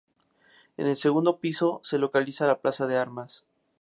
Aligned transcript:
En 0.77 0.87
el 0.87 0.95
segundo 0.97 1.37
piso, 1.37 1.79
se 1.83 1.99
localiza 1.99 2.47
la 2.47 2.59
Plaza 2.59 2.87
de 2.87 2.97
Armas. 2.97 3.45